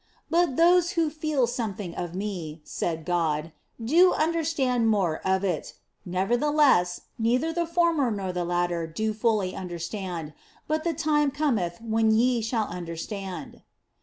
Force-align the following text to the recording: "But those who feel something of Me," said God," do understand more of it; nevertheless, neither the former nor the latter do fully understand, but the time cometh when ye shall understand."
"But 0.31 0.55
those 0.55 0.93
who 0.93 1.11
feel 1.11 1.45
something 1.45 1.93
of 1.93 2.15
Me," 2.15 2.59
said 2.63 3.05
God," 3.05 3.51
do 3.93 4.13
understand 4.13 4.89
more 4.89 5.17
of 5.19 5.43
it; 5.43 5.75
nevertheless, 6.07 7.01
neither 7.19 7.53
the 7.53 7.67
former 7.67 8.09
nor 8.09 8.33
the 8.33 8.43
latter 8.43 8.87
do 8.87 9.13
fully 9.13 9.55
understand, 9.55 10.33
but 10.67 10.83
the 10.83 10.95
time 10.95 11.29
cometh 11.29 11.79
when 11.83 12.09
ye 12.09 12.41
shall 12.41 12.65
understand." 12.65 13.61